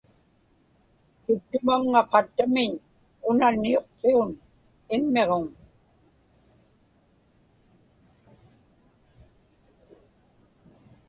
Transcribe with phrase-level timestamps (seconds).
[1.23, 2.71] kiktumaŋŋa qattamiñ
[3.29, 4.29] una niuqqiun
[4.93, 5.45] immiġuŋ